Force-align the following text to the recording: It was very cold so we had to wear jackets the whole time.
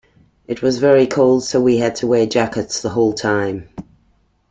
It 0.47 0.63
was 0.63 0.79
very 0.79 1.05
cold 1.05 1.43
so 1.43 1.61
we 1.61 1.77
had 1.77 1.95
to 1.97 2.07
wear 2.07 2.25
jackets 2.25 2.81
the 2.81 2.89
whole 2.89 3.13
time. 3.13 3.69